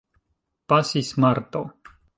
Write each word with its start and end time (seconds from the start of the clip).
Pasis 0.73 1.13
marto. 1.19 1.65